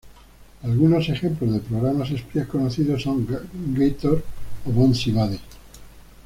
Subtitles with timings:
[0.63, 3.23] Algunos ejemplos de programas espía conocidos son
[3.77, 4.23] Gator
[4.65, 5.39] o Bonzi Buddy.